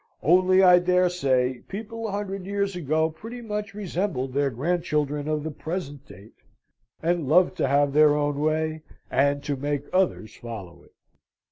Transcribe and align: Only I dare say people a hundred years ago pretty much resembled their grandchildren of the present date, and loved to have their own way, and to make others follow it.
Only 0.23 0.63
I 0.63 0.79
dare 0.79 1.09
say 1.09 1.61
people 1.67 2.07
a 2.07 2.11
hundred 2.11 2.47
years 2.47 2.75
ago 2.75 3.11
pretty 3.11 3.39
much 3.39 3.75
resembled 3.75 4.33
their 4.33 4.49
grandchildren 4.49 5.27
of 5.27 5.43
the 5.43 5.51
present 5.51 6.07
date, 6.07 6.37
and 7.03 7.29
loved 7.29 7.55
to 7.57 7.67
have 7.67 7.93
their 7.93 8.15
own 8.15 8.39
way, 8.39 8.81
and 9.11 9.43
to 9.43 9.55
make 9.55 9.85
others 9.93 10.35
follow 10.35 10.81
it. 10.81 10.95